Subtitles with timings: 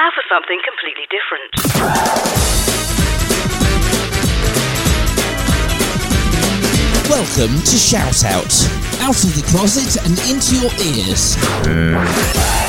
[0.00, 1.50] now for something completely different.
[7.10, 8.54] Welcome to Shout Out.
[9.02, 11.34] Out of the closet and into your ears.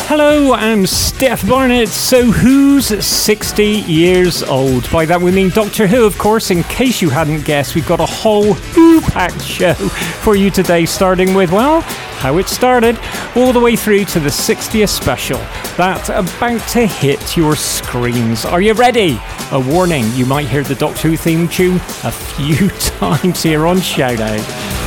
[0.09, 1.87] Hello, I'm Steph Barnett.
[1.87, 4.91] So, who's 60 years old?
[4.91, 6.51] By that we mean Doctor Who, of course.
[6.51, 10.85] In case you hadn't guessed, we've got a whole Who packed show for you today,
[10.85, 11.81] starting with, well,
[12.21, 12.99] how it started,
[13.35, 15.39] all the way through to the 60th special.
[15.75, 18.45] That's about to hit your screens.
[18.45, 19.19] Are you ready?
[19.51, 23.81] A warning you might hear the Doctor Who theme tune a few times here on
[23.81, 24.81] Shout Out.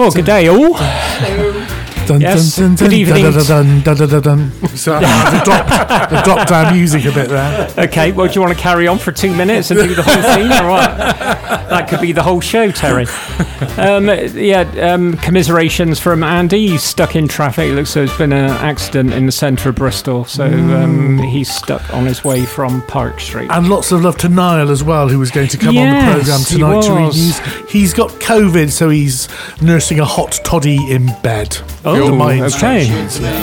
[0.00, 0.78] Well, good day, all.
[2.10, 3.22] Dun, Yes, dun, dun, good evening.
[3.22, 4.68] Dun, dun, dun, dun, dun, dun.
[4.76, 7.70] So I've dropped, I've dropped our music a bit there.
[7.78, 10.22] Okay, well, do you want to carry on for two minutes and do the whole
[10.34, 10.50] thing?
[10.60, 10.96] Or what?
[10.98, 13.06] That could be the whole show, Terry.
[13.78, 16.66] Um, yeah, um, commiserations from Andy.
[16.66, 17.68] He's stuck in traffic.
[17.70, 21.48] It looks like there's been an accident in the centre of Bristol, so um, he's
[21.54, 23.48] stuck on his way from Park Street.
[23.52, 25.80] And lots of love to Niall as well, who was going to come on the
[25.80, 27.70] Yes, programme tonight to read news.
[27.70, 29.28] He's got COVID, so he's
[29.62, 31.56] nursing a hot toddy in bed.
[31.84, 32.88] Oh, My okay.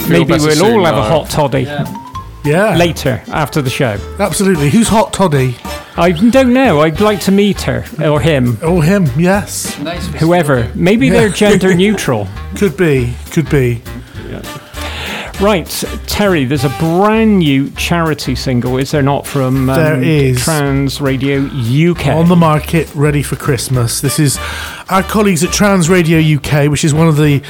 [0.09, 1.63] Maybe we'll soon, all have a hot toddy
[2.45, 3.97] Yeah, later after the show.
[4.19, 4.69] absolutely.
[4.69, 5.55] Who's hot toddy?
[5.99, 6.81] I don't know.
[6.81, 9.07] I'd like to meet her or him, Oh, him.
[9.17, 10.71] Yes, Nice whoever.
[10.75, 12.27] Maybe they're gender neutral.
[12.55, 13.81] could be, could be.
[15.39, 15.67] Right,
[16.07, 20.43] Terry, there's a brand new charity single, is there not, from um, There is.
[20.43, 22.07] Trans Radio UK?
[22.07, 24.01] on the market, ready for Christmas.
[24.01, 24.39] This is
[24.89, 27.43] our colleagues at Trans Radio UK, which is one of the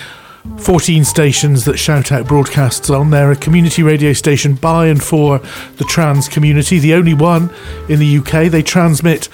[0.57, 3.09] 14 stations that Shout Out broadcasts on.
[3.09, 5.39] They're a community radio station by and for
[5.77, 7.49] the trans community, the only one
[7.89, 8.51] in the UK.
[8.51, 9.29] They transmit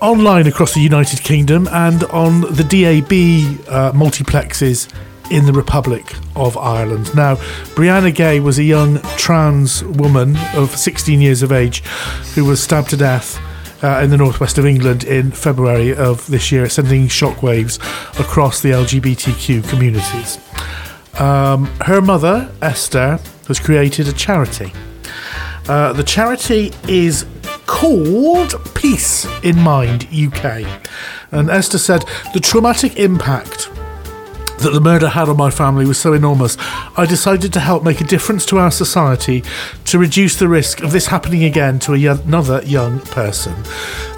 [0.00, 4.92] online across the United Kingdom and on the DAB uh, multiplexes
[5.30, 7.14] in the Republic of Ireland.
[7.14, 7.36] Now,
[7.74, 11.80] Brianna Ghey was a young trans woman of 16 years of age
[12.34, 13.40] who was stabbed to death
[13.82, 17.78] uh, in the northwest of England in February of this year, sending shockwaves
[18.20, 20.38] across the LGBTQ communities.
[21.20, 24.72] Um, her mother, Esther, has created a charity.
[25.68, 27.26] Uh, the charity is
[27.66, 30.66] called Peace in Mind UK.
[31.32, 32.04] And Esther said,
[32.34, 33.70] The traumatic impact
[34.58, 36.56] that the murder had on my family was so enormous,
[36.96, 39.44] I decided to help make a difference to our society
[39.84, 43.54] to reduce the risk of this happening again to another young person.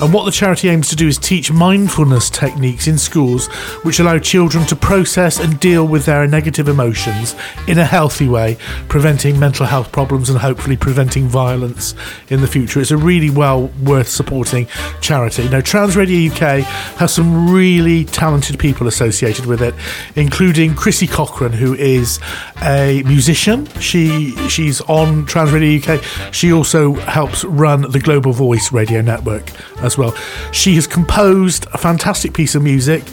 [0.01, 3.49] And what the charity aims to do is teach mindfulness techniques in schools
[3.83, 7.35] which allow children to process and deal with their negative emotions
[7.67, 8.57] in a healthy way,
[8.89, 11.95] preventing mental health problems and hopefully preventing violence
[12.29, 12.81] in the future.
[12.81, 14.67] It's a really well worth supporting
[15.01, 15.49] charity.
[15.49, 16.65] Now, Trans Radio UK
[16.99, 19.75] has some really talented people associated with it,
[20.15, 22.21] including Chrissy Cochran, who is
[22.63, 23.67] a musician.
[23.81, 26.03] She she's on Trans Radio UK.
[26.33, 29.51] She also helps run the Global Voice radio network
[29.83, 30.15] as well.
[30.53, 33.05] She has composed a fantastic piece of music.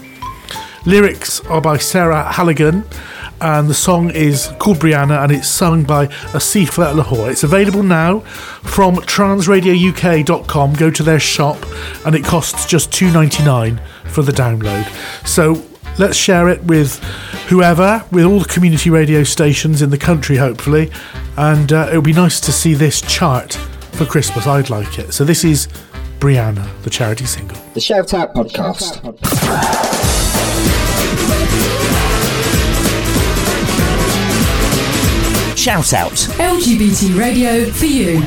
[0.86, 2.86] Lyrics are by Sarah Halligan,
[3.42, 7.32] and the song is called Brianna, and it's sung by Asifa Lahore.
[7.32, 10.74] It's available now from transradiouk.com.
[10.74, 11.58] Go to their shop,
[12.06, 14.86] and it costs just two ninety nine for the download.
[15.28, 15.64] So
[15.98, 16.98] let's share it with
[17.50, 20.92] whoever, with all the community radio stations in the country, hopefully,
[21.38, 23.54] and uh, it would be nice to see this chart
[23.94, 24.48] for Christmas.
[24.48, 25.14] I'd like it.
[25.14, 25.68] So this is
[26.20, 27.58] Brianna, the charity single.
[27.74, 29.02] The Shout Out Podcast.
[35.58, 36.12] Shout Out.
[36.12, 38.22] LGBT radio for you.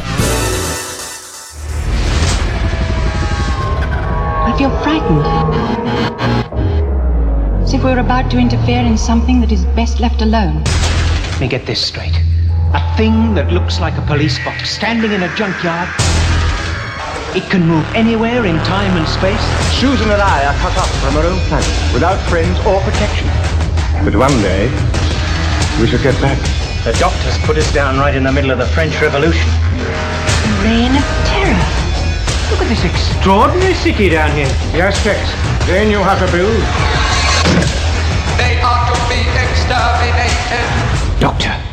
[4.45, 6.48] I feel frightened.
[7.69, 10.65] As if we were about to interfere in something that is best left alone.
[10.65, 12.17] Let me get this straight.
[12.73, 15.85] A thing that looks like a police box standing in a junkyard.
[17.37, 19.45] It can move anywhere in time and space.
[19.77, 23.29] Susan and I are cut off from our own planet, without friends or protection.
[24.01, 24.73] But one day,
[25.77, 26.41] we shall get back.
[26.89, 29.45] The doctors put us down right in the middle of the French Revolution.
[30.65, 31.69] Reign of terror.
[32.49, 34.49] Look at this extraordinary city down here.
[34.73, 35.21] Yes, Tex.
[35.69, 36.65] Then you have to build.
[38.37, 41.21] They are to be exterminated.
[41.21, 41.68] Doctor.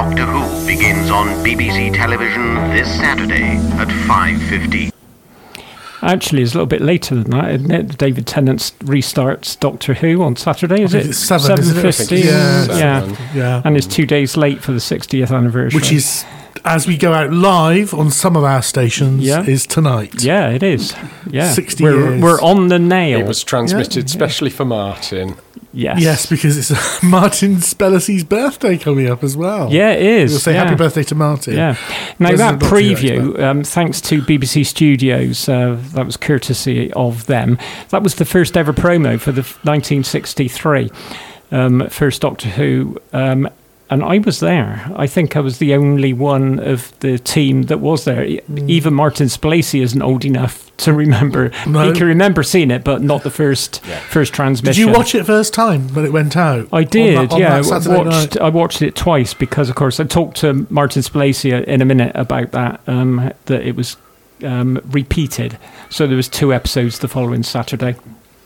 [0.00, 4.90] Doctor Who begins on BBC television this Saturday at 5.15.
[6.00, 7.98] Actually, it's a little bit later than that, isn't it?
[7.98, 11.04] David Tennant restarts Doctor Who on Saturday, is it?
[11.04, 11.84] it's seven, isn't it?
[11.84, 12.18] I think 7.50?
[12.18, 13.02] it's yeah.
[13.02, 13.16] seven.
[13.34, 13.60] Yeah.
[13.62, 15.78] And it's two days late for the 60th anniversary.
[15.78, 16.24] Which is,
[16.64, 19.42] as we go out live on some of our stations, Yeah.
[19.42, 20.24] is tonight.
[20.24, 20.94] Yeah, it is.
[21.30, 21.52] Yeah.
[21.52, 22.22] 60 we're, years.
[22.22, 23.20] We're on the nail.
[23.20, 25.36] It was transmitted specially for Martin.
[25.72, 26.00] Yes.
[26.00, 29.72] Yes, because it's Martin Spellacy's birthday coming up as well.
[29.72, 30.32] Yeah, it is.
[30.32, 30.64] We'll say yeah.
[30.64, 31.54] happy birthday to Martin.
[31.54, 31.76] Yeah.
[32.18, 37.58] Now President that preview, um, thanks to BBC Studios, uh, that was courtesy of them.
[37.90, 40.90] That was the first ever promo for the 1963
[41.52, 42.98] um, first Doctor Who.
[43.12, 43.48] Um,
[43.90, 44.90] and I was there.
[44.94, 48.24] I think I was the only one of the team that was there.
[48.24, 51.50] E- Even Martin Spalacy isn't old enough to remember.
[51.66, 51.90] No.
[51.92, 54.82] He can remember seeing it, but not the first first transmission.
[54.84, 56.68] Did you watch it first time when it went out?
[56.72, 57.56] I did, On that- on yeah.
[57.56, 58.34] I watched.
[58.34, 58.36] night?
[58.40, 62.12] I watched it twice because, of course, I talked to Martin Spalacia in a minute
[62.14, 62.80] about that.
[62.86, 63.96] Um, that it was
[64.44, 65.58] um, repeated,
[65.90, 67.96] so there was two episodes the following Saturday.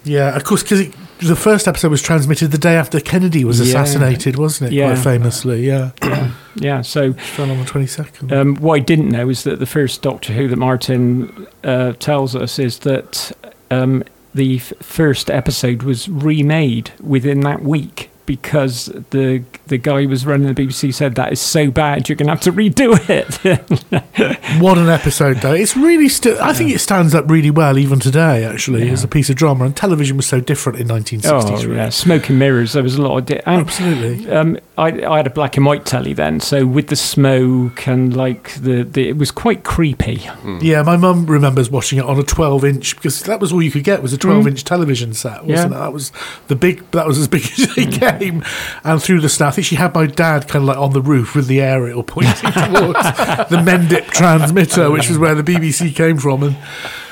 [0.04, 0.88] Yeah, of course, because
[1.26, 3.66] the first episode was transmitted the day after Kennedy was Yeah.
[3.66, 4.76] assassinated, wasn't it?
[4.76, 4.92] Yeah.
[4.94, 5.90] Quite famously, yeah.
[6.56, 8.32] Yeah, so fell on the twenty second.
[8.32, 12.36] Um, what I didn't know is that the first Doctor Who that Martin uh, tells
[12.36, 13.32] us is that
[13.72, 20.08] um, the f- first episode was remade within that week because the the guy who
[20.08, 22.98] was running the BBC said that is so bad you're going to have to redo
[23.08, 24.00] it.
[24.60, 25.52] What an episode, though!
[25.52, 26.40] It's really still.
[26.40, 28.44] I think it stands up really well even today.
[28.44, 31.76] Actually, as a piece of drama, and television was so different in Oh 1963.
[31.76, 32.72] yeah, smoke and mirrors.
[32.74, 34.30] There was a lot of di- and, Absolutely.
[34.30, 38.16] Um, I, I had a black and white telly then, so with the smoke and
[38.16, 40.18] like the, the it was quite creepy.
[40.18, 40.58] Hmm.
[40.62, 43.70] Yeah, my mum remembers watching it on a 12 inch because that was all you
[43.72, 44.28] could get was a hmm.
[44.28, 45.78] 12 inch television set, wasn't Yeah.
[45.78, 45.80] it?
[45.80, 46.12] That was
[46.46, 46.88] the big.
[46.92, 48.44] That was as big as it came.
[48.82, 51.02] And through the snow, I think she had my dad kind of like on the
[51.02, 53.02] roof with the aerial pointing towards
[53.50, 56.56] the Mendip transmitter, which was where the BBC came from, and.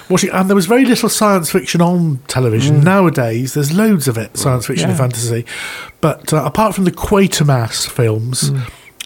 [0.09, 2.81] Watching, and there was very little science fiction on television.
[2.83, 5.47] Nowadays, there's loads of it, science fiction and fantasy.
[6.03, 8.51] But uh, apart from the Quatermass films,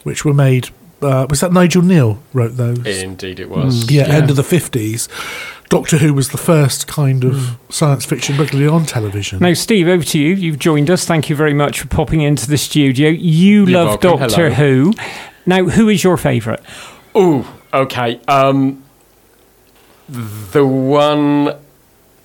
[0.03, 0.71] which were made,
[1.03, 2.85] uh, was that Nigel Kneale wrote those?
[2.87, 3.85] Indeed, it was.
[3.85, 3.91] Mm.
[3.91, 5.09] Yeah, end of the 50s.
[5.69, 9.41] Doctor Who was the first kind of science fiction regularly on television.
[9.41, 10.35] Now, Steve, over to you.
[10.35, 11.05] You've joined us.
[11.05, 13.09] Thank you very much for popping into the studio.
[13.09, 14.19] You You're love welcome.
[14.29, 14.93] Doctor Who.
[15.45, 16.61] Now, who is your favourite?
[17.15, 18.21] Oh, okay.
[18.29, 18.85] Um,
[20.09, 21.57] the one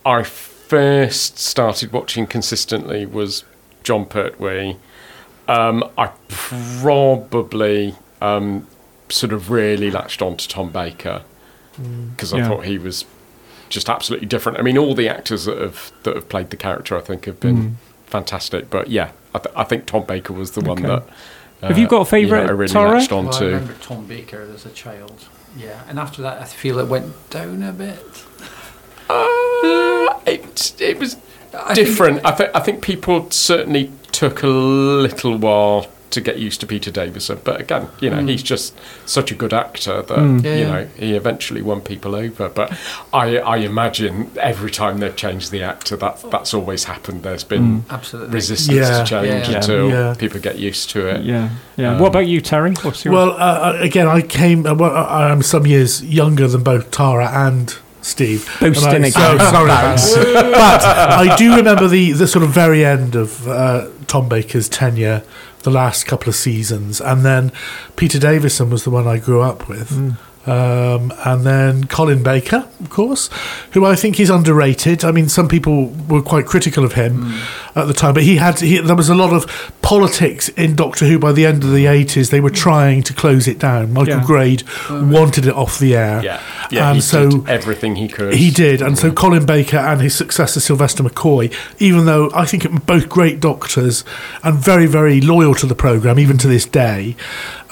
[0.05, 3.43] I first started watching consistently was
[3.83, 4.77] Jon Pertwee.
[5.47, 8.67] Um, I probably um,
[9.09, 11.23] sort of really latched on to Tom Baker
[12.11, 12.47] because I Yeah.
[12.47, 13.05] thought he was
[13.71, 14.59] just absolutely different.
[14.59, 17.39] I mean, all the actors that have that have played the character, I think, have
[17.39, 17.73] been Mm.
[18.05, 18.69] fantastic.
[18.69, 20.87] But yeah, I, th- I think Tom Baker was the one Okay.
[20.87, 21.67] that.
[21.67, 22.97] Have you got a know, favourite, I really Tara?
[22.97, 23.45] latched on Well, I to.
[23.45, 25.25] remember Tom Baker as a child.
[25.57, 27.99] Yeah, and after that, I feel it went down a bit.
[29.09, 31.17] Uh, it, it was
[31.53, 32.25] I think- different.
[32.25, 36.91] I think I think people certainly took a little while to get used to Peter
[36.91, 38.29] Davison, but again, you know, Mm.
[38.29, 38.73] he's just
[39.05, 40.43] such a good actor that Mm.
[40.43, 40.71] Yeah, you yeah.
[40.71, 42.49] know he eventually won people over.
[42.49, 42.71] But
[43.13, 47.23] I, I imagine every time they've changed the actor, that's that's always happened.
[47.23, 48.33] There's been Absolutely.
[48.35, 49.03] resistance Yeah.
[49.03, 49.55] to change Yeah.
[49.57, 50.13] until Yeah.
[50.17, 51.23] people get used to it.
[51.23, 51.93] Yeah, yeah.
[51.93, 52.73] Um, what about you, Terry?
[52.81, 54.65] What's your Well, uh, again, I came.
[54.65, 58.49] Uh, well, I- I'm some years younger than both Tara and Steve.
[58.59, 59.11] Boasting And again.
[59.11, 59.67] so- sorry,
[60.35, 65.21] but I do remember the the sort of very end of uh, Tom Baker's tenure,
[65.63, 67.51] the last couple of seasons, and then
[67.95, 69.89] Peter Davison was the one I grew up with.
[69.89, 70.17] Mm.
[70.45, 73.29] Um, and then Colin Baker, of course,
[73.73, 75.05] who I think is underrated.
[75.05, 77.31] I mean, some people were quite critical of him
[77.75, 79.45] at the time, but he had he, there was a lot of
[79.83, 82.31] politics in Doctor Who by the end of the eighties.
[82.31, 83.93] They were trying to close it down.
[83.93, 84.25] Michael Yeah.
[84.25, 86.87] Grade wanted it off the air, Yeah, yeah.
[86.87, 88.33] and he so did everything he could.
[88.33, 92.65] he did, and so Colin Baker and his successor Sylvester McCoy, even though I think
[92.65, 94.03] it- both great doctors
[94.43, 97.15] and very very loyal to the program, even to this day,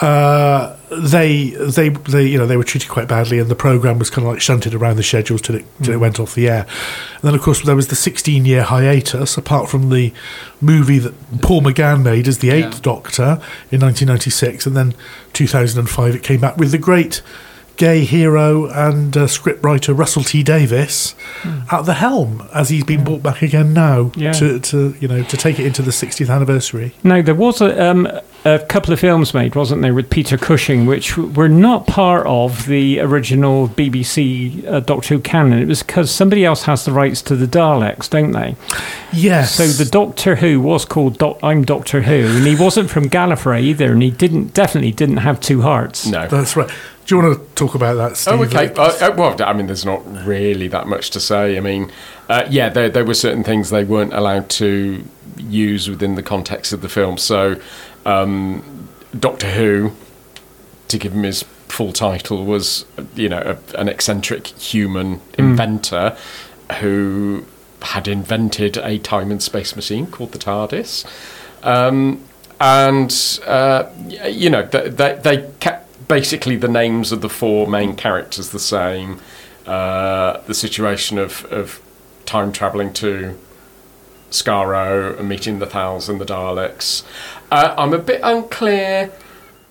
[0.02, 4.10] uh, they they they you know they were treated quite badly, and the program was
[4.10, 6.66] kind of like shunted around the schedules till it till it went off the air.
[7.16, 10.14] And then of course there was the 16 year hiatus, apart from the
[10.62, 13.40] movie that Paul McGann made as the Eighth Doctor
[13.72, 14.94] in 1996, and then
[15.34, 17.22] 2005 it came back with the great
[17.78, 21.16] gay hero and uh, scriptwriter Russell T Davies
[21.72, 24.34] at the helm, as he's been brought back again now Yeah.
[24.34, 26.94] to, to you know to take it into the 60th anniversary.
[27.04, 28.08] Now there was a um,
[28.46, 32.68] a couple of films made, wasn't there, with Peter Cushing, which were not part of
[32.68, 35.60] the original BBC uh, Doctor Who canon.
[35.60, 38.56] It was because somebody else has the rights to the Daleks, don't they?
[39.12, 39.56] Yes.
[39.56, 43.62] So the Doctor Who was called Doc- I'm Doctor Who, and he wasn't from Gallifrey
[43.62, 46.06] either, and he didn't definitely didn't have two hearts.
[46.06, 46.28] No.
[46.28, 46.70] That's right.
[47.06, 48.36] Do you want to talk about that, Steve?
[48.36, 48.72] Oh, okay.
[48.76, 51.58] Uh, uh, well, I mean, there's not really that much to say.
[51.58, 51.92] I mean,
[52.30, 55.04] uh, yeah, there, there were certain things they weren't allowed to
[55.38, 57.18] use within the context of the film.
[57.18, 57.60] So,
[58.10, 59.92] um, Doctor Who,
[60.88, 62.86] to give him his full title, was
[63.16, 66.18] you know a, an eccentric human inventor
[66.80, 67.46] who
[67.82, 71.06] had invented a time and space machine called the TARDIS.
[71.64, 72.24] Um,
[72.60, 73.90] and uh,
[74.28, 78.60] you know they, they, they kept basically the names of the four main characters the
[78.60, 79.20] same.
[79.66, 81.80] Uh, the situation of, of
[82.26, 83.38] time traveling to
[84.32, 87.04] Skaro and meeting the Thals and the Daleks.
[87.52, 89.12] Uh, I'm a bit unclear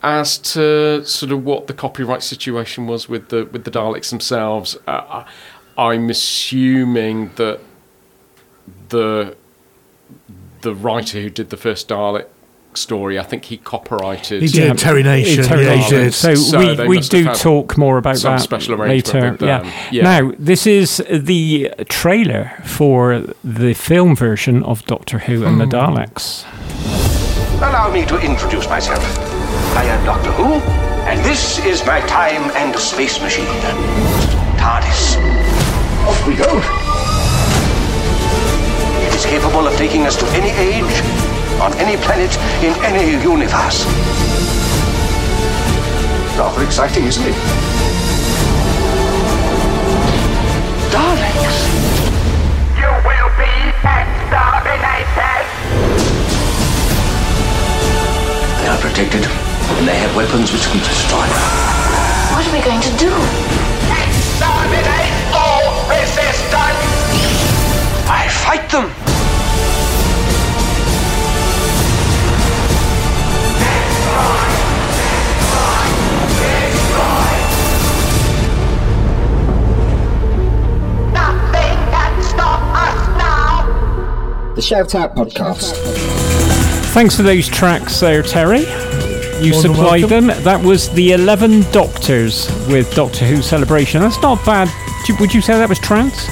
[0.02, 4.76] as to sort of what the copyright situation was with the with the Daleks themselves.
[4.86, 5.24] Uh,
[5.76, 7.60] I'm assuming that
[8.88, 9.36] the
[10.60, 12.26] the writer who did the first Dalek
[12.76, 14.42] story, I think he copyrighted.
[14.42, 15.90] He did, Terry Nation, Terry yeah, Nation.
[15.98, 16.14] did.
[16.14, 19.30] So, So we, we do talk more about some that special arrangement later.
[19.32, 19.48] with them.
[19.64, 19.88] Yeah.
[19.90, 20.02] Yeah.
[20.02, 25.70] Now, this is the trailer for the film version of Doctor Who and the Hmm.
[25.70, 26.44] Daleks.
[27.58, 29.02] Allow me to introduce myself.
[29.76, 30.54] I am Doctor Who,
[31.08, 33.46] and this is my time and space machine.
[34.56, 35.16] TARDIS.
[36.06, 36.62] Off we go.
[39.06, 40.94] It is capable of taking us to any age,
[41.60, 42.30] on any planet,
[42.62, 43.84] in any universe.
[46.38, 47.34] Rather exciting, isn't it?
[50.94, 51.58] Daleks.
[52.78, 55.44] You will be exterminated!
[58.62, 61.26] They are protected, and they have weapons which can destroy.
[62.34, 63.10] What are we going to do?
[63.90, 66.86] Exterminate all resistance!
[68.06, 69.17] I fight them.
[84.54, 85.72] The Shout Out Podcast.
[86.92, 88.62] Thanks for those tracks there, Terry.
[89.40, 90.26] You More supplied them.
[90.26, 94.00] That was the 11 Doctors with Doctor Who Celebration.
[94.00, 94.68] That's not bad.
[95.20, 96.26] Would you say that was trance?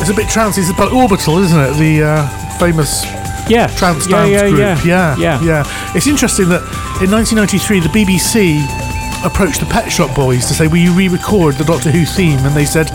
[0.00, 0.56] It's a bit trance.
[0.56, 1.72] It's about Orbital, isn't it?
[1.76, 3.04] The uh, famous
[3.50, 3.66] Yeah.
[3.76, 4.84] trans yeah, dance yeah, group.
[4.86, 5.92] yeah, yeah, yeah.
[5.96, 6.62] It's interesting that
[7.02, 8.62] in 1993, the BBC
[9.26, 12.54] approached the Pet Shop Boys to say, "Will you re-record the Doctor Who theme?" And
[12.54, 12.88] they said,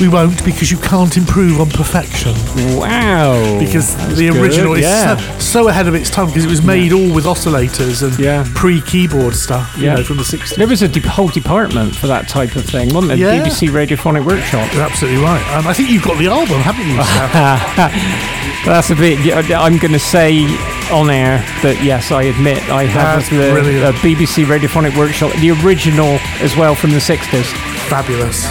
[0.00, 2.34] "We won't because you can't improve on perfection."
[2.76, 3.58] Wow.
[3.58, 5.16] Because That's the good, original is yeah.
[5.16, 8.44] so, so ahead of its time because it was made all with oscillators and Yeah.
[8.54, 9.94] pre-keyboard stuff, you Yeah.
[9.96, 10.56] know, from the 60s.
[10.56, 13.34] There was a de- whole department for that type of thing, wasn't there?
[13.36, 13.42] Yeah.
[13.44, 14.72] BBC Radiophonic Workshop.
[14.72, 15.42] You're absolutely right.
[15.56, 16.96] Um, I think you've got the album, haven't you?
[18.64, 19.18] That's a bit.
[19.52, 20.44] I'm going to say
[20.90, 23.84] on air that yes, I admit I have the brilliant.
[23.84, 27.44] uh, BBC Radiophonic Workshop, the original as well from the 60s.
[27.88, 28.46] Fabulous.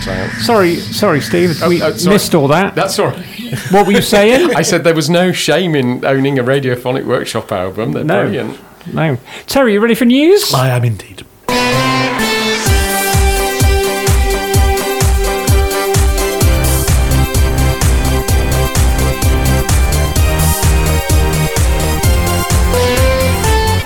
[0.00, 1.60] Sorry, sorry, Steve.
[1.68, 2.14] we uh, sorry.
[2.14, 2.74] missed all that.
[2.74, 3.58] That's all right.
[3.70, 4.50] What were you saying?
[4.56, 7.92] I said there was no shame in owning a radiophonic workshop album.
[7.92, 8.22] They're No.
[8.22, 8.58] brilliant.
[8.94, 9.18] no.
[9.46, 10.52] Terry, you ready for news?
[10.54, 11.24] I am indeed.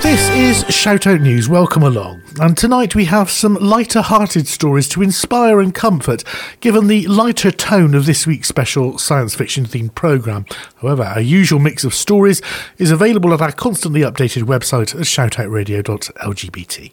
[0.03, 1.49] This is Shoutout News.
[1.49, 2.21] Welcome along.
[2.41, 6.25] And tonight we have some lighter hearted stories to inspire and comfort,
[6.59, 10.45] given the lighter tone of this week's special science fiction themed programme.
[10.77, 12.43] However, our usual mix of stories
[12.77, 16.93] is available at our constantly updated website at shoutoutradio.lgbt.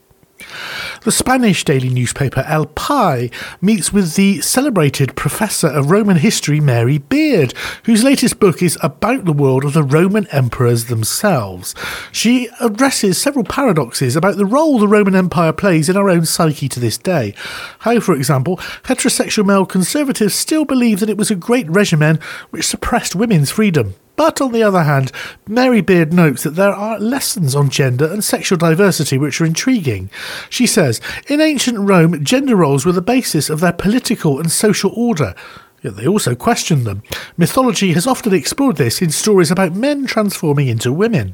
[1.04, 7.00] The Spanish daily newspaper El Pai meets with the celebrated professor of Roman history Mary
[7.00, 7.56] Beard,
[7.86, 11.74] whose latest book is about the world of the Roman emperors themselves.
[12.12, 16.70] She addresses several paradoxes about the role the Roman Empire plays in our own psyche
[16.70, 17.34] to this day.
[17.80, 22.20] How, for example, heterosexual male conservatives still believe that it was a great regimen
[22.52, 23.96] which suppressed women's freedom.
[24.16, 25.12] But on the other hand,
[25.48, 30.10] Mary Beard notes that there are lessons on gender and sexual diversity which are intriguing.
[30.50, 34.92] She says, In ancient Rome, gender roles were the basis of their political and social
[34.96, 35.34] order.
[35.82, 37.02] Yet they also questioned them.
[37.38, 41.34] Mythology has often explored this in stories about men transforming into women.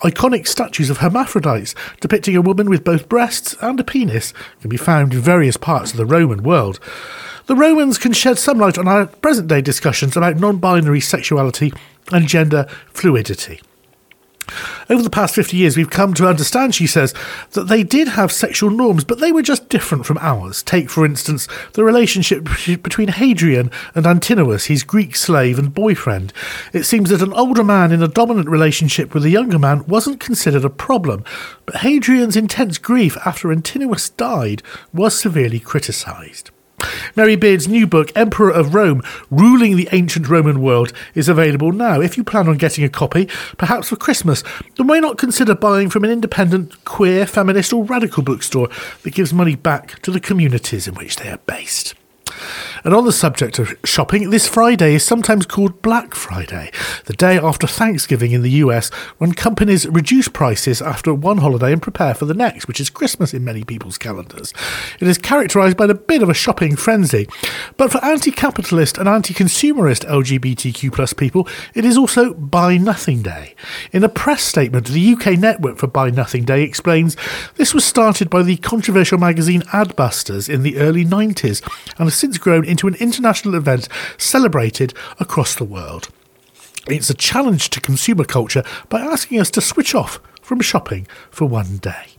[0.00, 4.32] Iconic statues of hermaphrodites depicting a woman with both breasts and a penis
[4.62, 6.80] can be found in various parts of the Roman world.
[7.46, 11.72] The Romans can shed some light on our present day discussions about non binary sexuality
[12.12, 13.60] and gender fluidity.
[14.88, 17.12] Over the past 50 years, we've come to understand, she says,
[17.52, 20.62] that they did have sexual norms, but they were just different from ours.
[20.62, 22.44] Take, for instance, the relationship
[22.82, 26.32] between Hadrian and Antinous, his Greek slave and boyfriend.
[26.72, 30.20] It seems that an older man in a dominant relationship with a younger man wasn't
[30.20, 31.24] considered a problem,
[31.64, 36.52] but Hadrian's intense grief after Antinous died was severely criticised.
[37.14, 42.00] Mary Beard's new book, Emperor of Rome Ruling the Ancient Roman World, is available now.
[42.00, 43.26] If you plan on getting a copy,
[43.58, 44.42] perhaps for Christmas,
[44.76, 48.68] then why not consider buying from an independent, queer, feminist, or radical bookstore
[49.02, 51.94] that gives money back to the communities in which they are based?
[52.84, 56.70] And on the subject of shopping, this Friday is sometimes called Black Friday,
[57.06, 61.82] the day after Thanksgiving in the US, when companies reduce prices after one holiday and
[61.82, 64.52] prepare for the next, which is Christmas in many people's calendars.
[65.00, 67.26] It is characterized by a bit of a shopping frenzy.
[67.76, 73.22] But for anti capitalist and anti consumerist LGBTQ plus people, it is also Buy Nothing
[73.22, 73.54] Day.
[73.92, 77.16] In a press statement, the UK network for Buy Nothing Day explains
[77.56, 81.62] this was started by the controversial magazine Adbusters in the early 90s
[81.98, 86.08] and since grown into an international event celebrated across the world.
[86.88, 91.46] It's a challenge to consumer culture by asking us to switch off from shopping for
[91.46, 92.16] one day.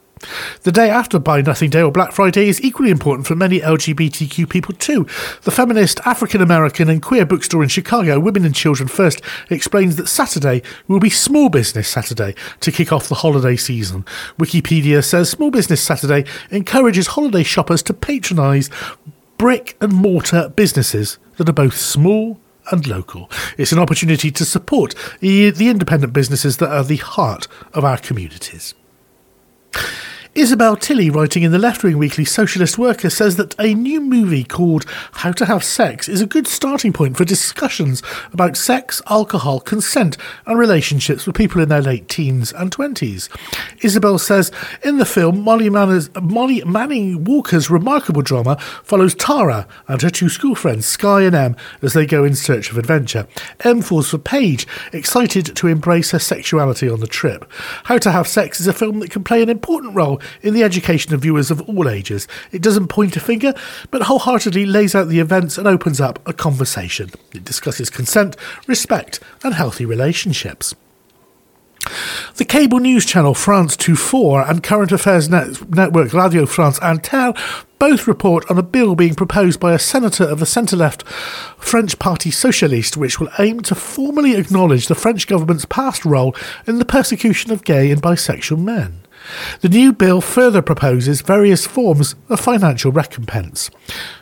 [0.63, 4.50] The day after Buy Nothing Day or Black Friday is equally important for many LGBTQ
[4.50, 5.06] people too.
[5.44, 10.08] The feminist African American and queer bookstore in Chicago, Women and Children First, explains that
[10.08, 14.06] Saturday will be Small Business Saturday to kick off the holiday season.
[14.39, 18.70] Wikipedia says Small Business Saturday encourages holiday shoppers to patronise
[19.38, 22.39] brick and mortar businesses that are both small
[22.72, 23.29] and local.
[23.58, 28.74] It's an opportunity to support the, independent businesses that are the heart of our communities.
[30.38, 34.44] Isabel Tilley, writing in the left wing weekly Socialist Worker, says that a new movie
[34.44, 39.60] called How to Have Sex is a good starting point for discussions about sex, alcohol,
[39.60, 40.15] consent,
[40.46, 43.29] and relationships for people in their late teens and 20s.
[43.84, 44.51] Isabel says
[44.84, 50.53] in the film, Molly, Molly Manning Walker's remarkable drama follows Tara and her two school
[50.53, 53.27] friends, Sky and Em, as they go in search of adventure.
[53.62, 57.51] Em falls for Paige, excited to embrace her sexuality on the trip.
[57.86, 60.63] How to Have Sex is a film that can play an important role in the
[60.63, 62.27] education of viewers of all ages.
[62.51, 63.53] It doesn't point a finger,
[63.92, 67.11] but wholeheartedly lays out the events and opens up a conversation.
[67.33, 68.35] It discusses consent,
[68.68, 70.74] respect, and healthy relationships.
[72.35, 77.33] The cable news channel France 24 and current affairs net- network Radio France Inter
[77.79, 81.03] both report on a bill being proposed by a senator of the centre left
[81.57, 86.35] French Parti Socialiste, which will aim to formally acknowledge the French government's past role
[86.66, 89.01] in the persecution of gay and bisexual men.
[89.61, 93.70] The new bill further proposes various forms of financial recompense.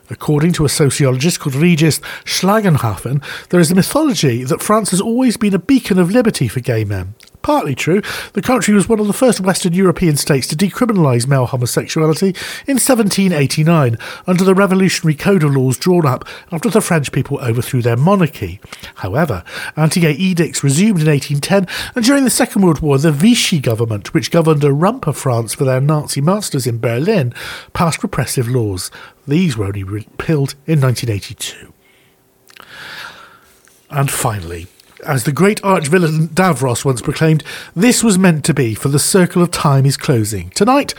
[0.09, 5.37] According to a sociologist called Regis Schlagdenhauffen, there is a mythology that France has always
[5.37, 7.15] been a beacon of liberty for gay men.
[7.45, 8.01] Partly true,
[8.33, 12.29] the country was one of the first Western European states to decriminalise male homosexuality
[12.65, 17.83] in 1789 under the revolutionary code of laws drawn up after the French people overthrew
[17.83, 18.59] their monarchy.
[18.95, 19.43] However,
[19.77, 24.11] anti gay edicts resumed in 1810, and during the Second World War, the Vichy government,
[24.11, 27.31] which governed a rump of France for their Nazi masters in Berlin,
[27.73, 28.89] passed repressive laws.
[29.27, 31.71] These were only repealed in 1982.
[33.91, 34.65] And finally,
[35.05, 37.43] as the great arch-villain Davros once proclaimed,
[37.75, 40.49] this was meant to be, for the circle of time is closing.
[40.51, 40.93] Tonight,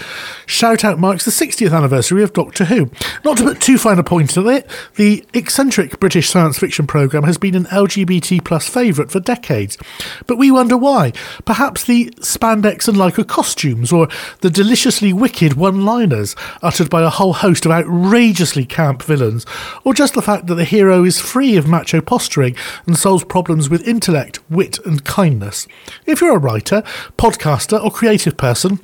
[0.45, 2.91] Shout Out marks the 60th anniversary of Doctor Who.
[3.25, 7.25] Not to put too fine a point on it, the eccentric British science fiction programme
[7.25, 9.79] has been an LGBT plus favourite for decades.
[10.27, 11.13] But we wonder why.
[11.45, 14.09] Perhaps the spandex and Lycra costumes, or
[14.41, 19.47] the deliciously wicked one-liners uttered by a whole host of outrageously camp villains,
[19.85, 22.57] or just the fact that the hero is free of macho posturing
[22.87, 25.67] and solves problems with intellect, wit, and kindness.
[26.05, 26.83] If you're a writer,
[27.17, 28.81] podcaster, or creative person,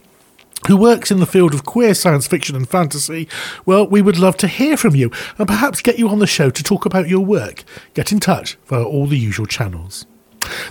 [0.68, 3.26] who works in the field of queer science fiction and fantasy,
[3.66, 6.50] well, we would love to hear from you and perhaps get you on the show
[6.50, 7.64] to talk about your work.
[7.94, 10.06] Get in touch via all the usual channels.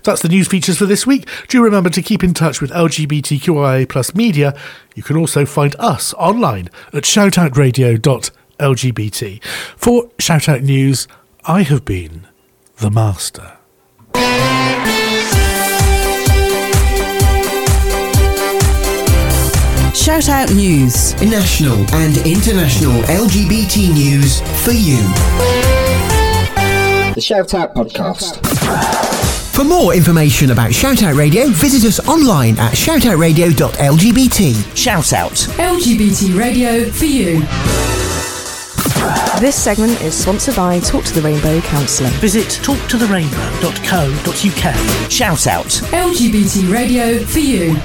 [0.04, 1.28] That's the news features for this week.
[1.48, 4.58] Do remember to keep in touch with LGBTQIA plus media.
[4.96, 9.44] You can also find us online at shoutoutradio.lgbt.
[9.78, 11.08] For Shoutout News,
[11.46, 12.28] I have been
[12.78, 13.61] the Master.
[19.94, 21.14] Shout Out News.
[21.22, 24.98] National and international LGBT news for you.
[27.14, 28.40] The Shout Out Podcast.
[29.54, 34.76] For more information about Shout Out Radio, visit us online at shoutoutradio.lgbt.
[34.76, 35.34] Shout Out.
[35.34, 37.44] LGBT radio for you.
[39.42, 42.12] This segment is sponsored by Talk to the Rainbow Counselling.
[42.20, 45.12] Visit talktotherainbow.co.uk.
[45.12, 45.66] Shout out.
[45.66, 47.76] LGBT radio for you.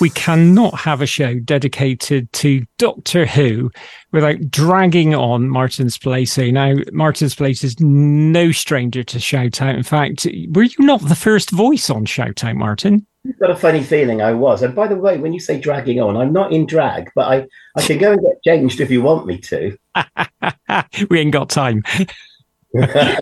[0.00, 3.70] We cannot have a show dedicated to Doctor Who
[4.10, 6.52] without dragging on Martin Spacey.
[6.52, 9.76] Now, Martin Spacey is no stranger to Shout Out.
[9.76, 13.06] In fact, were you not the first voice on Shout Out, Martin?
[13.28, 14.62] I've got a funny feeling I was.
[14.62, 17.46] And by the way, when you say dragging on, I'm not in drag, but I,
[17.76, 19.76] I can go and get changed if you want me to.
[21.10, 21.82] we ain't got time.
[22.72, 23.20] the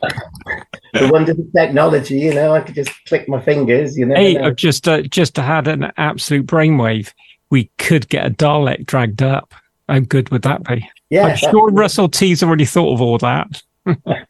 [1.11, 4.14] wonders of technology, you know, I could just click my fingers, you know.
[4.14, 7.12] Hey, I've just uh, just had an absolute brainwave.
[7.50, 9.52] We could get a Dalek dragged up.
[9.88, 10.88] How good would that be?
[11.11, 13.62] Yeah, I'm sure Russell T's already thought of all that.
[13.87, 14.26] the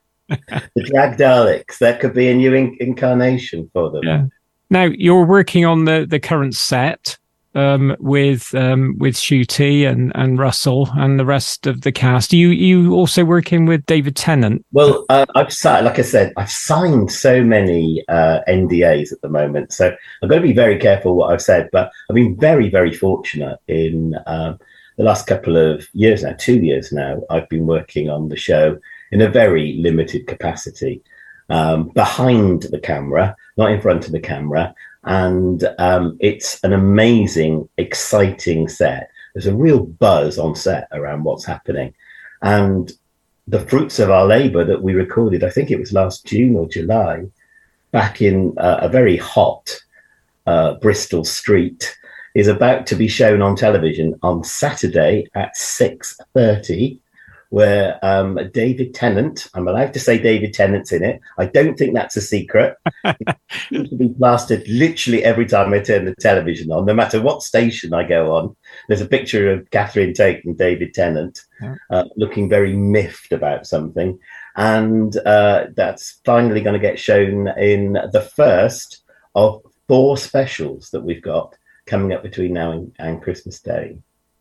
[0.77, 4.05] drag Daleks, that could be a new in- incarnation for them.
[4.05, 4.27] Yeah.
[4.71, 7.19] Now you're working on the the current set
[7.55, 12.33] um, with um, with Ncuti and and Russell and the rest of the cast.
[12.33, 14.65] You you also working with David Tennant?
[14.73, 19.29] Well, uh, I've signed, like I said, I've signed so many uh, NDAs at the
[19.29, 21.69] moment, so I've got to be very careful what I've said.
[21.73, 24.59] But I've been very very fortunate in um,
[24.97, 27.23] the last couple of years now, two years now.
[27.31, 28.79] I've been working on the show
[29.11, 31.03] in a very limited capacity.
[31.51, 37.69] Um, behind the camera, not in front of the camera, and um, it's an amazing,
[37.77, 39.11] exciting set.
[39.35, 41.93] There's a real buzz on set around what's happening,
[42.41, 42.91] and
[43.47, 45.43] the fruits of our labour that we recorded.
[45.43, 47.27] I think it was last June or July,
[47.91, 49.77] back in uh, a very hot
[50.47, 51.97] uh, Bristol street,
[52.35, 57.01] is about to be shown on television on Saturday at six thirty
[57.51, 61.21] where um, David Tennant, I'm allowed to say David Tennant's in it.
[61.39, 62.77] I don't think that's a secret.
[63.05, 63.39] it
[63.71, 67.43] seems to be plastered literally every time I turn the television on, no matter what
[67.43, 68.55] station I go on.
[68.89, 71.41] There's a picture of Catherine Tate and David Tennant
[71.91, 74.19] uh, looking very miffed about something.
[74.57, 79.03] And uh, that's finally going to get shown in the first
[79.35, 81.55] of four specials that we've got
[81.87, 83.97] coming up between now and, and Christmas Day.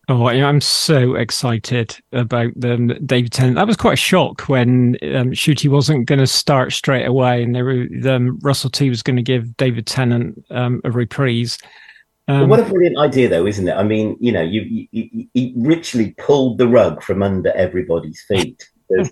[0.10, 3.56] Oh, I'm so excited about them, David Tennant.
[3.58, 7.54] That was quite a shock when um, Ncuti wasn't going to start straight away, and
[7.54, 11.58] were um, Russell T was going to give David Tennant um, a reprise.
[12.30, 13.74] Um, what a brilliant idea, though, isn't it?
[13.74, 18.22] I mean, you know, you, you, you, you richly pulled the rug from under everybody's
[18.22, 18.68] feet.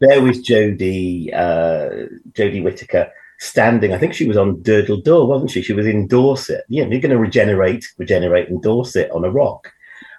[0.00, 3.92] There was Jodie, uh, Jodie Whittaker standing.
[3.92, 5.62] I think she was on Durdle Door, wasn't she?
[5.62, 6.64] She was in Dorset.
[6.68, 9.72] Yeah, you're going to regenerate, regenerate in Dorset on a rock.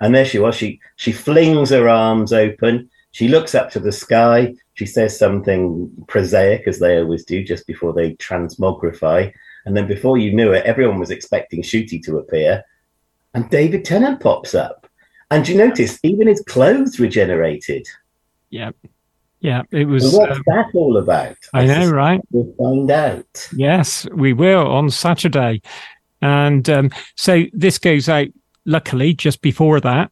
[0.04, 0.54] And there she was.
[0.54, 2.90] She she flings her arms open.
[3.12, 4.54] She looks up to the sky.
[4.74, 9.32] She says something prosaic, as they always do, just before they transmogrify.
[9.66, 12.64] And then before you knew it, everyone was expecting Ncuti to appear.
[13.34, 14.88] And David Tennant pops up.
[15.32, 17.88] And you notice even his clothes regenerated.
[18.50, 18.72] yeah,
[19.40, 20.12] yeah, it was.
[20.12, 21.38] So what's um, that all about?
[21.54, 22.20] I know, right?
[22.32, 23.50] We'll find out.
[23.56, 25.62] Yes, we will on Saturday.
[26.22, 28.28] And um, so this goes out,
[28.66, 30.12] luckily, just before that.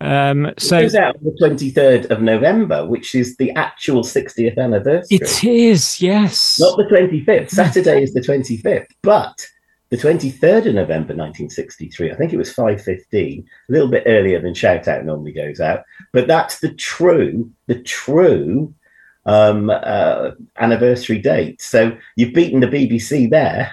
[0.00, 4.58] Um, so it goes out on the 23rd of November, which is the actual 60th
[4.58, 5.18] anniversary.
[5.18, 6.58] it is, yes.
[6.60, 7.50] Not the 25th.
[7.50, 9.46] Saturday is the 25th, but
[9.90, 14.52] the 23rd of November 1963, I think it was 5.15, a little bit earlier than
[14.52, 15.84] Shout Out normally goes out.
[16.12, 18.74] But that's the true, the true
[19.24, 21.62] um, uh, anniversary date.
[21.62, 23.72] So you've beaten the BBC there.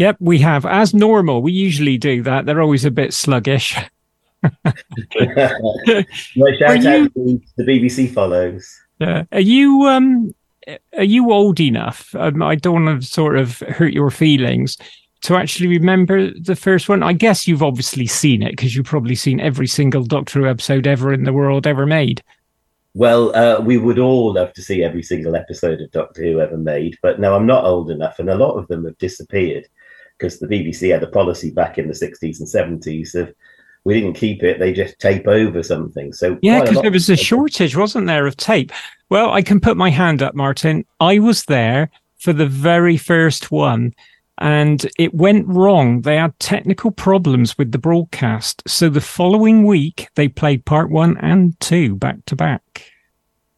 [0.00, 0.64] Yep, we have.
[0.64, 2.46] As normal, we usually do that.
[2.46, 3.76] They're always a bit sluggish.
[4.42, 5.60] well, shout
[6.62, 8.80] Are out to the BBC follows.
[8.98, 10.34] Uh, are you um
[10.96, 12.14] are you old enough?
[12.14, 14.78] Um, I don't want to sort of hurt your feelings
[15.20, 17.02] to actually remember the first one.
[17.02, 20.86] I guess you've obviously seen it because you've probably seen every single Doctor Who episode
[20.86, 22.22] ever in the world ever made.
[22.94, 26.56] Well, uh, we would all love to see every single episode of Doctor Who ever
[26.56, 29.68] made, but no, I'm not old enough, and a lot of them have disappeared
[30.20, 33.34] because the BBC had a policy back in the 60s and 70s of
[33.84, 36.12] we didn't keep it; they just tape over something.
[36.12, 38.72] So Yeah, because there was a shortage, wasn't there, of tape?
[39.08, 40.84] Well, I can put my hand up, Martin.
[41.00, 43.94] I was there for the very first one,
[44.36, 46.02] and it went wrong.
[46.02, 48.62] They had technical problems with the broadcast.
[48.66, 52.92] So the following week, they played part one and two back to back.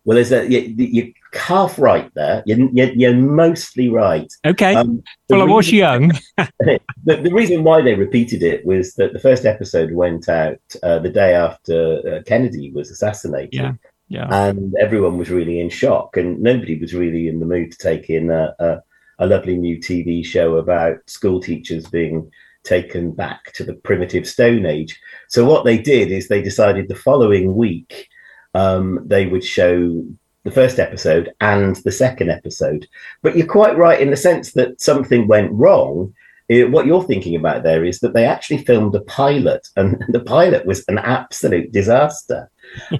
[0.04, 2.42] Well, there's a you, you're half right there.
[2.46, 4.32] You're, you're, you're mostly right.
[4.44, 4.74] Okay.
[4.74, 6.12] Um, well, I was young.
[6.36, 10.98] the, the reason why they repeated it was that the first episode went out uh,
[10.98, 13.54] the day after uh, Kennedy was assassinated.
[13.54, 13.72] Yeah.
[14.08, 14.28] Yeah.
[14.30, 18.10] and everyone was really in shock, and nobody was really in the mood to take
[18.10, 18.82] in a, a,
[19.20, 22.30] a lovely new TV show about school teachers being
[22.62, 25.00] taken back to the primitive Stone Age.
[25.28, 28.08] So what they did is they decided the following week
[28.54, 30.04] um, they would show
[30.44, 32.86] the first episode and the second episode.
[33.22, 36.14] But you're quite right in the sense that something went wrong.
[36.50, 40.20] Eh, what you're thinking about there is that they actually filmed a pilot, and the
[40.20, 42.50] pilot was an absolute disaster.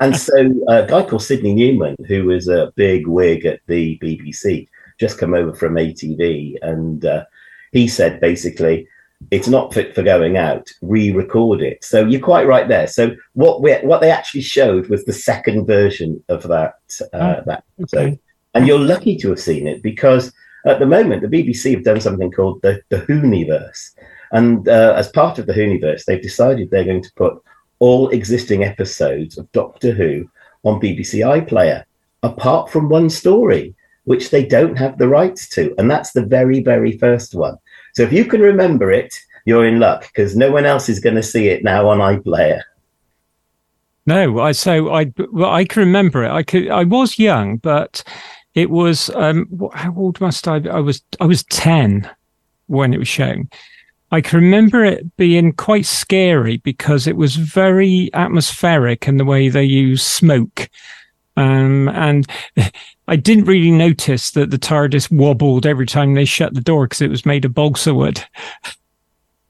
[0.01, 0.37] and so
[0.69, 4.69] a guy called Sydney Newman, who was a big wig at the BBC,
[5.01, 7.25] just come over from ATV, and uh,
[7.73, 8.87] he said basically,
[9.31, 10.69] it's not fit for going out.
[10.81, 11.85] Re-record it.
[11.85, 12.87] So you're quite right there.
[12.87, 16.75] So what we what they actually showed was the second version of that
[17.13, 18.19] uh, Oh, that episode,
[18.55, 20.33] and you're lucky to have seen it because
[20.67, 23.91] at the moment the BBC have done something called the the Whoniverse,
[24.33, 27.43] and uh, as part of the Whoniverse, they've decided they're going to put
[27.79, 30.29] all existing episodes of Doctor Who
[30.65, 31.85] on BBC iPlayer,
[32.23, 36.61] apart from one story which they don't have the rights to, and that's the very
[36.61, 37.57] very first one.
[37.93, 41.17] So if you can remember it, you're in luck because no one else is going
[41.17, 42.63] to see it now on iPlayer.
[44.07, 46.31] No, I so I well, I can remember it.
[46.31, 48.03] I could I was young, but
[48.55, 50.71] it was um how old must I be?
[50.71, 52.11] I was I was 10
[52.67, 53.49] when it was shown.
[54.11, 59.49] I can remember it being quite scary because it was very atmospheric in the way
[59.49, 60.69] they use smoke.
[61.37, 62.27] Um, and
[63.09, 67.03] I didn't really notice that the TARDIS wobbled every time they shut the door because
[67.03, 68.25] it was made of balsa wood.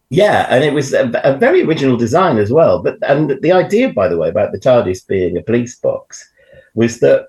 [0.09, 2.83] Yeah, and it was a, a very original design as well.
[2.83, 6.29] But and the idea, by the way, about the TARDIS being a police box
[6.75, 7.29] was that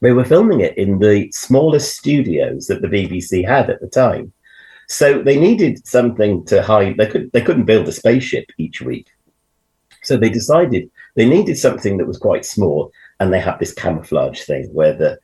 [0.00, 4.32] they were filming it in the smallest studios that the BBC had at the time.
[4.88, 6.96] So they needed something to hide.
[6.96, 9.06] They could they couldn't build a spaceship each week,
[10.02, 14.42] so they decided they needed something that was quite small, and they had this camouflage
[14.42, 15.18] thing where the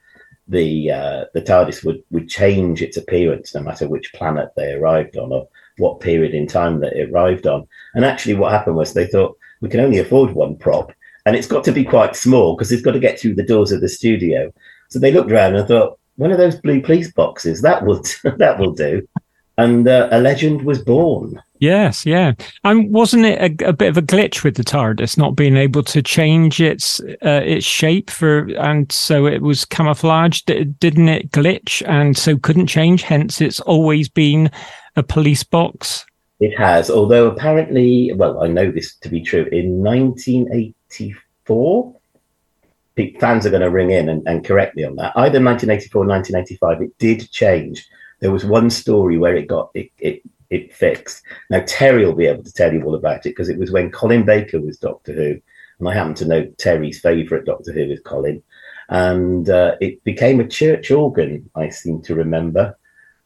[0.48, 5.16] the uh, the TARDIS would would change its appearance no matter which planet they arrived
[5.16, 7.66] on or what period in time that it arrived on.
[7.94, 10.92] And actually, what happened was they thought we can only afford one prop,
[11.26, 13.72] and it's got to be quite small because it's got to get through the doors
[13.72, 14.52] of the studio.
[14.88, 18.02] So they looked around and thought, one of those blue police boxes that will
[18.38, 19.06] that will do.
[19.59, 21.42] And uh, a legend was born.
[21.59, 22.33] Yes, yeah.
[22.62, 25.83] And wasn't it a, a bit of a glitch with the TARDIS not being able
[25.83, 30.47] to change its uh, its shape for, and so it was camouflaged,
[30.79, 33.03] didn't it glitch, and so couldn't change.
[33.03, 34.49] Hence, it's always been
[34.94, 36.07] a police box.
[36.40, 39.49] It has, although apparently, well, I know this to be true.
[39.51, 41.97] In 1984,
[43.18, 45.12] fans are going to ring in and, and correct me on that.
[45.16, 47.88] Either 1984 or 1985, it did change.
[48.20, 51.22] There was one story where it got it it, it fixed.
[51.50, 53.90] Now Terry will be able to tell you all about it because it was when
[53.90, 55.40] Colin Baker was Doctor Who,
[55.78, 58.42] and I happen to know Terry's favourite Doctor Who is Colin,
[58.88, 61.48] and uh, it became a church organ.
[61.54, 62.76] I seem to remember.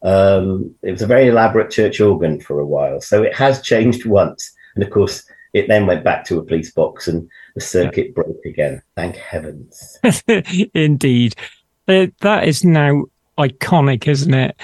[0.03, 4.05] Um, it was a very elaborate church organ for a while, so it has changed
[4.05, 8.15] once, and of course, it then went back to a police box, and the circuit
[8.15, 8.83] broke again.
[8.97, 9.99] Thank heavens.
[10.75, 11.37] Indeed,
[11.87, 13.05] uh, that is now
[13.39, 14.61] iconic, isn't it?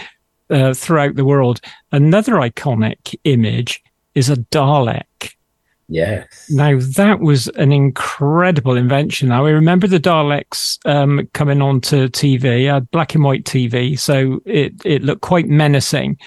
[0.51, 1.61] Uh, throughout the world,
[1.93, 3.83] another iconic image
[4.15, 5.35] is a Dalek.
[5.89, 6.51] Yes.
[6.51, 9.29] Now that was an incredible invention.
[9.29, 14.41] Now I remember the Daleks um, coming onto TV, uh, black and white TV, so
[14.45, 16.19] it it looked quite menacing,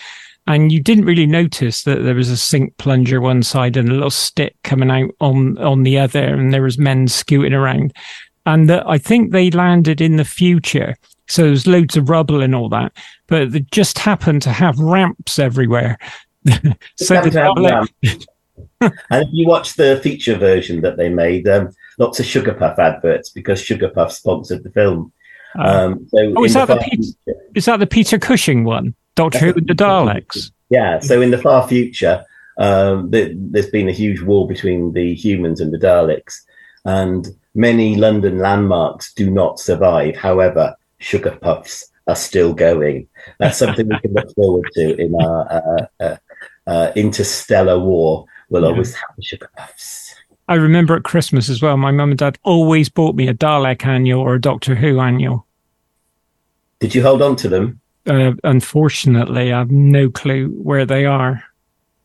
[0.48, 3.94] and you didn't really notice that there was a sink plunger one side and a
[3.94, 7.94] little stick coming out on on the other, and there was men scooting around,
[8.48, 10.96] and that I think they landed in the future.
[11.32, 12.92] So there's loads of rubble and all that,
[13.28, 15.98] but they just happened to have ramps everywhere.
[16.98, 18.28] so the to have Dalek- ramps.
[18.82, 22.78] and if you watch the feature version that they made, um, lots of Sugar Puff
[22.80, 25.14] adverts because Sugar Puff sponsored the film.
[25.58, 28.94] Um, so Oh, is that the Peter, future- is that the Peter Cushing one?
[29.16, 30.52] Doctor Who and the Daleks.
[30.70, 32.26] Yeah, so in the far future,
[32.58, 36.42] um, th- there's been a huge war between the humans and the Daleks,
[36.84, 40.18] and many London landmarks do not survive.
[40.18, 43.08] However, Sugar Puffs are still going.
[43.40, 46.18] That's something we can look forward to in our uh, uh,
[46.68, 48.26] uh, interstellar war.
[48.50, 50.16] We'll always have Sugar Puffs.
[50.48, 51.78] I remember at Christmas as well.
[51.78, 55.46] My mum and dad always bought me a Dalek annual or a Doctor Who annual.
[56.80, 57.80] Did you hold on to them?
[58.08, 61.44] Uh, unfortunately, I have no clue where they are.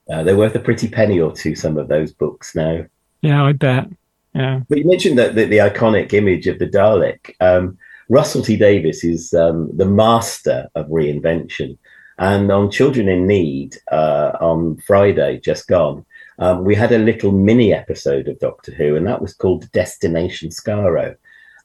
[0.09, 1.55] Uh, they're worth a pretty penny or two.
[1.55, 2.85] Some of those books now.
[3.23, 3.89] Yeah, I bet.
[4.35, 4.61] Yeah.
[4.69, 7.35] But you mentioned that the, the iconic image of the Dalek.
[7.41, 11.77] Um, Russell T Davies is um, the master of reinvention.
[12.19, 16.07] And on Children in Need uh, on Friday, just gone,
[16.39, 20.51] um, we had a little mini episode of Doctor Who, and that was called Destination
[20.51, 21.17] Skaro.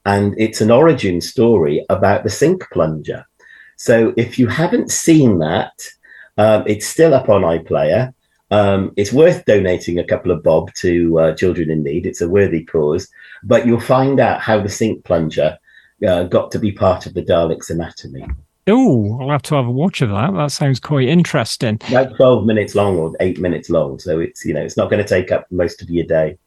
[0.06, 3.25] And it's an origin story about the sink plunger.
[3.75, 5.88] So if you haven't seen that,
[6.38, 8.13] um, it's still up on iPlayer.
[8.49, 12.06] Um, it's worth donating a couple of bob to uh, children in need.
[12.06, 13.08] It's a worthy cause,
[13.43, 15.58] but you'll find out how the sink plunger
[16.08, 18.26] uh, got to be part of the Dalek's anatomy.
[18.68, 20.34] Oh, I'll have to have a watch of that.
[20.34, 21.80] That sounds quite interesting.
[21.90, 23.98] Like 12 minutes long or eight minutes long.
[24.00, 26.38] So it's, you know, it's not going to take up most of your day.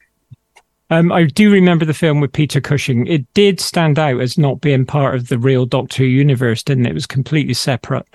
[0.90, 3.06] Um, I do remember the film with Peter Cushing.
[3.06, 6.86] It did stand out as not being part of the real Doctor Who universe, didn't
[6.86, 6.90] it?
[6.90, 8.06] It was completely separate.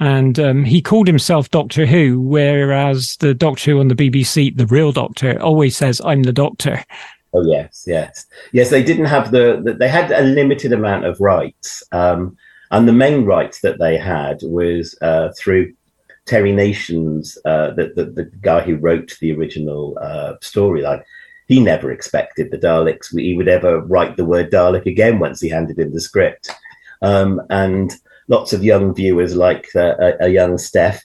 [0.00, 4.66] And um, he called himself Doctor Who, whereas the Doctor Who on the BBC, the
[4.66, 6.82] real Doctor, always says, I'm the Doctor.
[7.32, 8.26] Oh, yes, yes.
[8.52, 11.82] Yes, they didn't have the, the they had a limited amount of rights.
[11.92, 12.36] Um,
[12.70, 15.72] and the main rights that they had was uh, through
[16.26, 21.02] Terry Nations, uh, the, the, the guy who wrote the original uh, storyline
[21.52, 25.50] he never expected the Daleks he would ever write the word Dalek again once he
[25.50, 26.50] handed in the script.
[27.02, 27.92] Um, and
[28.28, 31.04] lots of young viewers, like a, a, young Steph,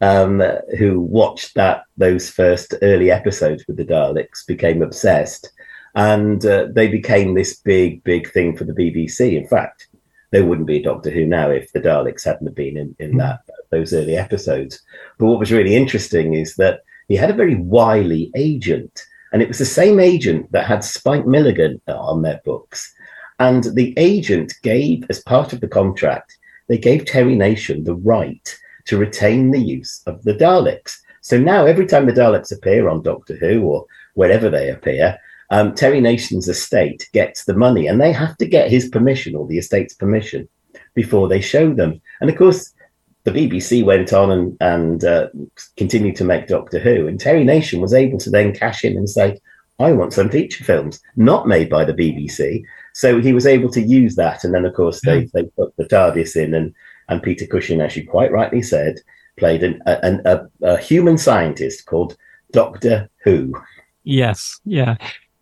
[0.00, 0.42] um,
[0.78, 5.52] who watched that those first early episodes with the Daleks, became obsessed,
[5.94, 9.36] and uh, they became this big, big thing for the BBC.
[9.40, 9.88] In fact,
[10.30, 13.40] there wouldn't be a Doctor Who now if the Daleks hadn't been in, in that
[13.70, 14.82] those early episodes.
[15.18, 19.48] But what was really interesting is that he had a very wily agent and it
[19.48, 22.94] was the same agent that had Spike Milligan on their books.
[23.40, 28.58] And the agent gave, as part of the contract, they gave Terry Nation the right
[28.84, 30.98] to retain the use of the Daleks.
[31.20, 35.18] So now, every time the Daleks appear on Doctor Who or wherever they appear,
[35.50, 39.46] um, Terry Nation's estate gets the money, and they have to get his permission or
[39.46, 40.48] the estate's permission
[40.94, 42.00] before they show them.
[42.20, 42.72] And of course,
[43.24, 45.28] the BBC went on and, and uh,
[45.76, 49.08] continued to make Doctor Who, and Terry Nation was able to then cash in and
[49.08, 49.38] say,
[49.78, 52.62] I want some feature films, not made by the BBC.
[52.92, 54.44] So he was able to use that.
[54.44, 56.72] And then, of course, they, they put the TARDIS in, and,
[57.08, 59.00] and Peter Cushing, as you quite rightly said,
[59.36, 62.16] played an, an, a, a human scientist called
[62.52, 63.52] Doctor Who.
[64.04, 64.96] Yes, yeah.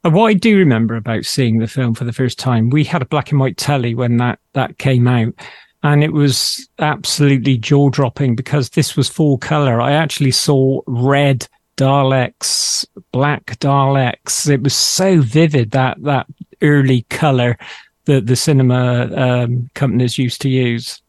[0.04, 3.02] And what I do remember about seeing the film for the first time, we had
[3.02, 5.34] a black and white telly when that, that came out
[5.82, 9.80] and it was absolutely jaw dropping because this was full color.
[9.80, 14.48] I actually saw red Daleks, black Daleks.
[14.48, 16.26] It was so vivid that that
[16.60, 17.58] early color
[18.04, 21.02] that the cinema um, companies used to use.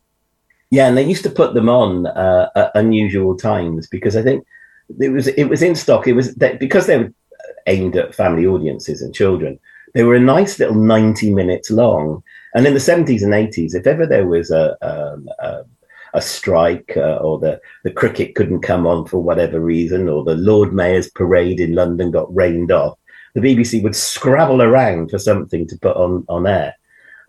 [0.72, 4.44] Yeah, and they used to put them on uh, at unusual times because I think
[5.00, 6.08] it was it was in stock.
[6.08, 7.14] It was because they were
[7.68, 9.60] aimed at family audiences and children.
[9.94, 12.24] They were a nice little ninety minutes long
[12.54, 15.64] and in the 70s and 80s, if ever there was a, um, a,
[16.14, 20.36] a strike uh, or the, the cricket couldn't come on for whatever reason, or the
[20.36, 22.98] Lord Mayor's parade in London got rained off,
[23.34, 26.76] the BBC would scrabble around for something to put on, on air.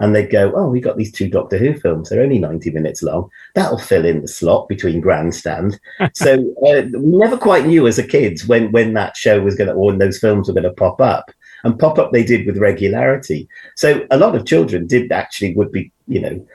[0.01, 2.09] And they'd go, Oh, we got these two Doctor Who films.
[2.09, 3.31] They're only 90 minutes long.
[3.55, 5.79] That'll fill in the slot between Grandstand.
[6.15, 6.35] so
[6.67, 9.75] uh, we never quite knew as a kids when, when that show was going to,
[9.75, 11.31] or when those films were going to pop up
[11.65, 13.49] and pop up they did with regularity.
[13.77, 16.47] So a lot of children did actually would be, you know,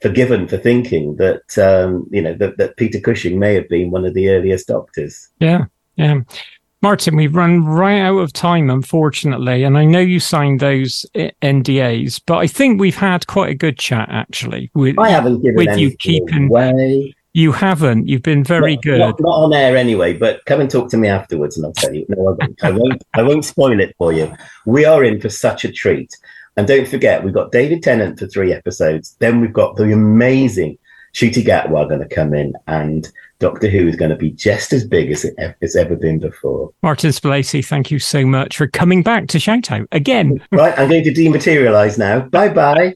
[0.00, 4.04] forgiven for thinking that um, you know that, that Peter Cushing may have been one
[4.04, 5.28] of the earliest doctors.
[5.40, 5.64] Yeah,
[5.96, 6.20] yeah.
[6.80, 11.30] Martin, we've run right out of time, unfortunately, and I know you signed those eh,
[11.42, 14.70] NDAs, but I think we've had quite a good chat actually.
[14.74, 17.16] With, I haven't given with you keeping away.
[17.32, 18.06] You haven't.
[18.06, 18.98] You've been very not, good.
[18.98, 21.94] Not, not, on air anyway, but come and talk to me afterwards, and I'll tell
[21.94, 22.06] you.
[22.08, 22.64] No, I won't.
[22.64, 23.04] I won't.
[23.14, 24.32] I won't spoil it for you.
[24.64, 26.16] We are in for such a treat,
[26.56, 29.16] and don't forget, we've got David Tennant for three episodes.
[29.18, 30.78] Then we've got the amazing
[31.14, 34.84] Ncuti Gatwa going to come in, and Doctor Who is going to be just as
[34.84, 35.24] big as
[35.60, 36.72] it's ever been before.
[36.82, 40.40] Martin Spalacy, thank you so much for coming back to Shout Out again.
[40.50, 42.20] Right, I'm going to dematerialise now.
[42.20, 42.94] Bye bye.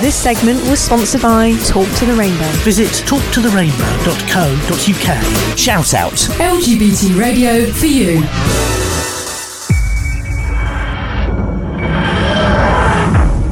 [0.00, 2.44] This segment was sponsored by Talk to the Rainbow.
[2.64, 5.58] Visit talktotherainbow.co.uk.
[5.58, 6.12] Shout out.
[6.12, 8.22] LGBT radio for you.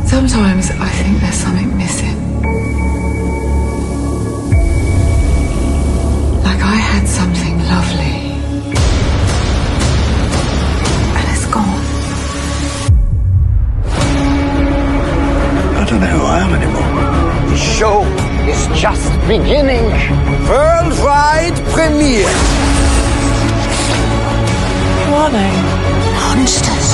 [0.07, 1.74] Sometimes I think there's something
[18.85, 19.85] just beginning.
[20.45, 22.29] Worldwide premiere.
[25.01, 25.53] Who are they?
[26.13, 26.93] Monsters.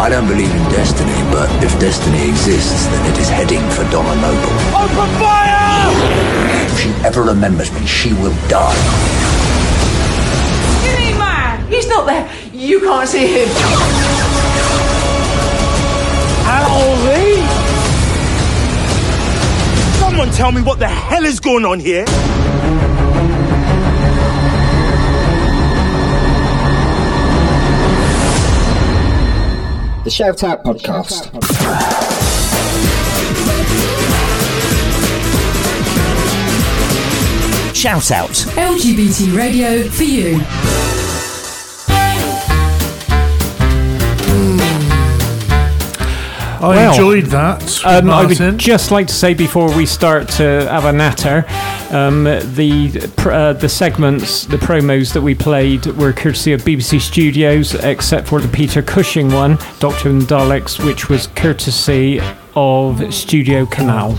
[0.00, 4.16] I don't believe in destiny, but if destiny exists, then it is heading for Donna
[4.24, 4.56] Noble.
[4.72, 5.92] Open fire!
[6.64, 8.80] If she ever remembers me, she will die.
[10.82, 11.60] You ain't mad.
[11.68, 12.26] He's not there.
[12.54, 13.48] You can't see him.
[16.48, 17.43] How Howdy!
[20.14, 22.04] Someone tell me what the hell is going on here?
[30.04, 31.24] The Shout Out Podcast.
[31.24, 31.74] Shout Out Podcast.
[37.74, 38.30] Shout Out.
[38.30, 40.83] LGBT radio for you.
[46.64, 47.84] I Well, enjoyed that.
[47.84, 51.44] Um, I would just like to say before we start to have a natter,
[51.90, 57.74] um, the uh, the segments, the promos that we played were courtesy of BBC Studios,
[57.74, 62.20] except for the Peter Cushing one, Doctor and Daleks, which was courtesy
[62.56, 64.18] of Studio Canal.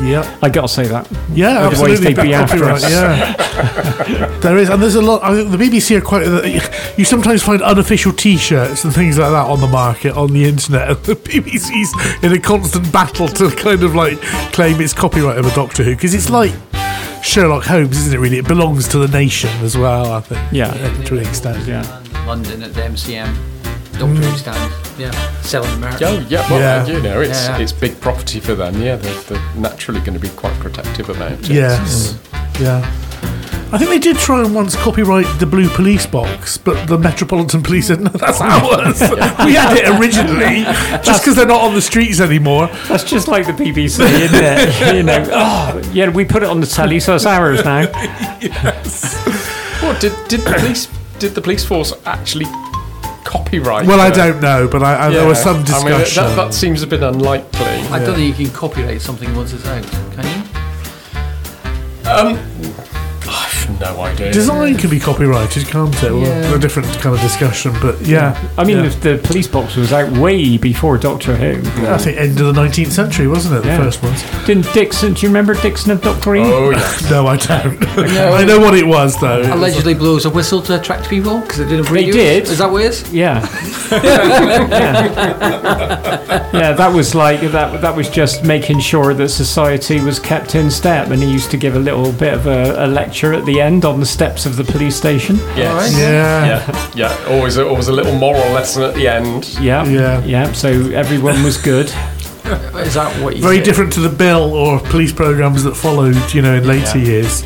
[0.00, 1.10] Yeah, I gotta say that.
[1.32, 2.14] Yeah, otherwise absolutely.
[2.14, 2.88] they'd be after us.
[2.88, 5.22] Yeah, there is, and there's a lot.
[5.22, 6.26] I think the BBC are quite.
[6.26, 10.44] Uh, you sometimes find unofficial T-shirts and things like that on the market on the
[10.44, 14.20] internet, and the BBC's in a constant battle to kind of like
[14.52, 16.52] claim it's copyright of a Doctor Who because it's like
[17.22, 18.18] Sherlock Holmes, isn't it?
[18.18, 20.12] Really, it belongs to the nation as well.
[20.12, 20.52] I think.
[20.52, 20.72] Yeah.
[21.04, 21.66] to an extent.
[21.66, 22.04] Yeah.
[22.26, 23.57] London at the MCM
[23.98, 24.72] Doctor Who stand.
[24.98, 25.10] Yeah,
[25.42, 26.00] selling merch.
[26.02, 26.86] Oh yeah, well Yeah.
[26.86, 27.58] you know it's Yeah.
[27.58, 28.80] it's big property for them.
[28.80, 31.48] Yeah, they're, they're naturally going to be quite protective about it.
[31.48, 32.18] Yes.
[32.60, 32.78] Yeah.
[33.70, 37.62] I think they did try and once copyright the blue police box, but the Metropolitan
[37.62, 38.98] Police said, no, that's ours.
[39.44, 40.64] we had it originally,
[41.04, 42.68] just because they're not on the streets anymore.
[42.88, 44.94] That's just like the BBC, isn't it?
[44.96, 47.80] you know, oh, yeah, we put it on the telly, so it's ours now.
[48.40, 49.14] Yes.
[49.82, 50.88] What did did the police
[51.18, 52.46] did the police force actually
[53.28, 53.86] copyright?
[53.86, 56.24] Well, I don't know, but I, I, there was some I mean, discussion.
[56.24, 57.60] that, that seems a bit unlikely.
[57.60, 60.42] I don't think you can copyright something once it's out, can you?
[62.08, 62.87] Um, I've
[63.80, 64.32] no idea.
[64.32, 66.10] Design can be copyrighted, can't it?
[66.12, 66.54] Well, Yeah.
[66.54, 68.36] a different kind of discussion, but yeah.
[68.56, 68.86] I mean, yeah.
[68.86, 71.58] if the police box was out way before Doctor Who.
[71.86, 73.62] I think end of the 19th century, wasn't it?
[73.62, 73.82] The Yeah.
[73.82, 74.22] first ones.
[74.46, 75.14] Didn't Dixon?
[75.14, 76.46] Do you remember Dixon of Dock Green?
[76.46, 76.96] Oh yeah.
[77.10, 77.78] no, I don't.
[77.98, 79.38] I know what it was though.
[79.40, 82.44] It was- Allegedly blows a whistle to attract people because it didn't They bring did.
[82.44, 83.12] Is that what it is?
[83.12, 83.46] Yeah.
[83.92, 85.08] yeah.
[86.52, 87.80] Yeah, that was like that.
[87.80, 91.56] That was just making sure that society was kept in step, and he used to
[91.56, 94.56] give a little bit of a, a lecture at the end on the steps of
[94.56, 95.36] the police station.
[95.56, 95.92] Yes.
[95.96, 96.46] Yeah.
[96.50, 96.90] Yeah.
[96.94, 97.32] Yeah.
[97.34, 99.42] Always a, always a little moral lesson at the end.
[99.60, 100.24] Yeah, Yeah.
[100.24, 100.52] yeah.
[100.52, 100.68] So
[101.02, 101.86] everyone was good.
[102.88, 103.64] Is that what you very said?
[103.66, 107.42] different to the bill or police programs that followed, you know, in later years.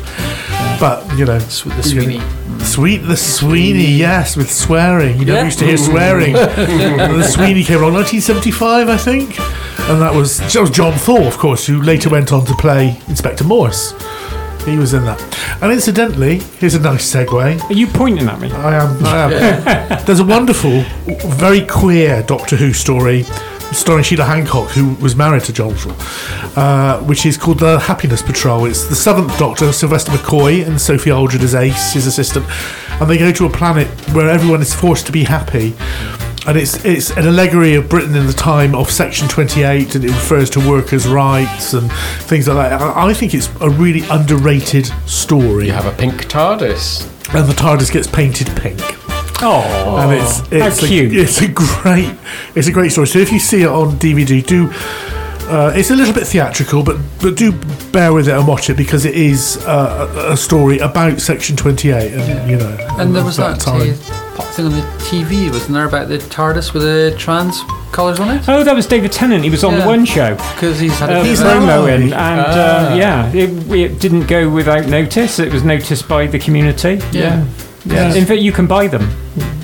[0.79, 2.21] But you know, Sweet the Sweeney.
[2.63, 5.19] Sweet the Sweeney, yes, with swearing.
[5.19, 5.45] You never Yeah.
[5.45, 6.35] used to hear swearing.
[6.37, 9.37] and the Sweeney came along, 1975, I think,
[9.89, 12.97] and that was that was John Thaw, of course, who later went on to play
[13.09, 13.93] Inspector Morse.
[14.65, 15.21] He was in that.
[15.61, 17.61] And incidentally, here's a nice segue.
[17.69, 18.51] Are you pointing at me?
[18.51, 19.05] I am.
[19.05, 20.05] I am.
[20.05, 20.81] There's a wonderful,
[21.31, 23.25] very queer Doctor Who story
[23.73, 25.73] starring Sheila Hancock, who was married to John
[26.55, 28.65] uh, which is called The Happiness Patrol.
[28.65, 32.45] It's the seventh Doctor, Sylvester McCoy, and Sophie Aldred as Ace, his assistant,
[33.01, 35.75] and they go to a planet where everyone is forced to be happy.
[36.45, 40.09] And it's it's an allegory of Britain in the time of Section 28, and it
[40.09, 41.89] refers to workers' rights and
[42.23, 42.81] things like that.
[42.81, 45.67] I I think it's a really underrated story.
[45.67, 47.09] You have a pink TARDIS.
[47.33, 48.79] And the TARDIS gets painted pink
[49.41, 51.13] Oh, and it's it's how a, cute.
[51.15, 52.13] it's a great
[52.55, 53.07] it's a great story.
[53.07, 54.69] So if you see it on DVD, do
[55.49, 57.51] uh, it's a little bit theatrical, but but do
[57.91, 61.55] bear with it and watch it because it is uh, a, a story about Section
[61.55, 63.81] Twenty Eight, and you know, And there was that time.
[63.81, 67.61] uh, pop thing on the TV, wasn't there, about the TARDIS with the trans
[67.91, 68.47] colours on it?
[68.47, 69.43] Oh, that was David Tennant.
[69.43, 70.35] He was on the one show.
[70.35, 72.91] Because he's had a Uh, bit of a- promoing, and Ah.
[72.91, 75.39] uh, yeah, it, it didn't go without notice.
[75.39, 76.99] It was noticed by the community.
[77.11, 77.43] Yeah.
[77.85, 78.13] Yeah.
[78.13, 79.09] In fact, you can buy them.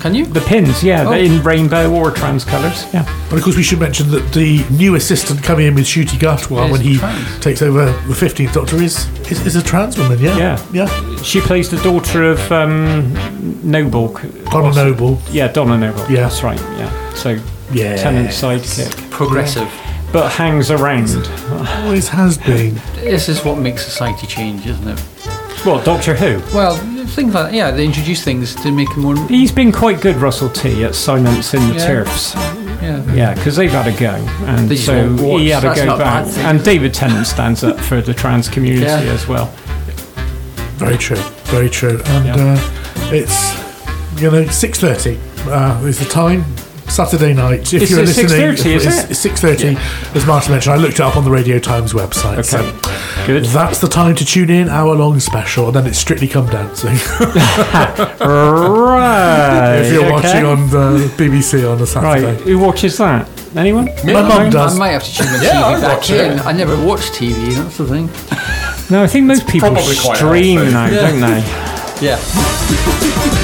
[0.00, 0.26] Can you?
[0.26, 1.10] The pins, yeah, Oh.
[1.10, 2.86] they're in rainbow or trans colours.
[2.92, 3.04] Yeah.
[3.28, 6.70] But of course, we should mention that the new assistant coming in with Ncuti Gatwa
[6.70, 7.38] when he trans.
[7.40, 10.18] takes over the Fifteenth Doctor is, is is a trans woman.
[10.18, 10.58] Yeah, Yeah.
[10.72, 11.16] yeah.
[11.22, 13.12] She plays the daughter of um,
[13.62, 14.08] Noble.
[14.50, 15.18] Donna Noble.
[15.30, 16.00] Yeah, Donna Noble.
[16.10, 16.22] Yeah.
[16.28, 16.58] That's right.
[16.78, 17.14] Yeah.
[17.14, 17.38] So
[17.72, 17.96] Yeah.
[17.96, 19.68] Tennant's sidekick, Progressive.
[20.12, 21.10] but hangs around.
[21.84, 22.80] Always has been.
[22.96, 25.00] This is what makes society change, isn't it?
[25.64, 26.40] What Doctor Who?
[26.56, 26.76] Well,
[27.08, 29.14] things like yeah, they introduce things to make it more.
[29.28, 31.86] He's been quite good, Russell T, at Silence in the Yeah.
[31.86, 32.34] Turfs.
[32.34, 33.12] Yeah.
[33.14, 34.14] Yeah, because they've had a go,
[34.46, 35.40] and They just so won't watch.
[35.42, 36.26] he had That's go not a back.
[36.26, 36.44] thing.
[36.46, 39.00] And David Tennant stands up for the trans community Yeah.
[39.12, 39.52] as well.
[40.78, 41.18] Very true.
[41.44, 42.00] Very true.
[42.06, 42.36] And Yeah.
[42.54, 43.54] uh, it's
[44.20, 46.44] you know six thirty uh, is the time.
[46.88, 47.72] Saturday night.
[47.72, 49.14] If It's you're at listening, 6:30, is it's it?
[49.14, 49.76] six thirty.
[50.14, 52.32] As Martin mentioned, I looked it up on the Radio Times website.
[52.38, 52.72] Okay, So
[53.26, 53.44] good.
[53.46, 54.68] that's the time to tune in.
[54.68, 56.94] Hour long special, and then it's strictly come dancing.
[58.20, 59.80] right.
[59.84, 60.12] if you're okay.
[60.12, 62.24] watching on uh, the BBC on a Saturday.
[62.32, 63.28] Right, who watches that?
[63.56, 63.86] Anyone?
[64.04, 64.76] My mum does.
[64.76, 66.32] I might have to tune my Yeah, TV I'd back watch it.
[66.32, 66.38] in.
[66.40, 67.54] I never watch TV.
[67.54, 68.06] That's the thing.
[68.90, 70.72] No, I think most people stream healthy.
[70.72, 71.10] now, Yeah.
[71.10, 72.06] don't they?
[72.06, 73.36] Yeah.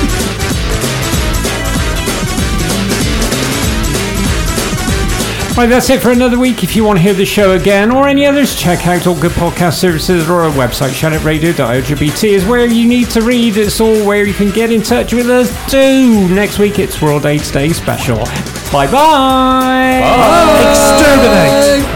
[5.57, 6.63] Right, that's it for another week.
[6.63, 9.33] If you want to hear the show again or any others, check out all good
[9.33, 13.57] podcast services or our website, shoutout.radio.lgbt is where you need to read.
[13.57, 16.29] It's all where you can get in touch with us too.
[16.29, 18.19] Next week it's World AIDS Day special.
[18.71, 20.03] Bye bye.
[20.71, 21.96] Exterminate.